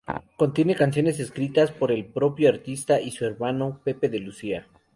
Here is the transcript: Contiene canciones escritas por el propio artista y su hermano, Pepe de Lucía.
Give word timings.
Contiene 0.35 0.73
canciones 0.75 1.19
escritas 1.19 1.71
por 1.71 1.91
el 1.91 2.05
propio 2.05 2.49
artista 2.49 2.99
y 2.99 3.11
su 3.11 3.23
hermano, 3.23 3.81
Pepe 3.83 4.09
de 4.09 4.19
Lucía. 4.19 4.67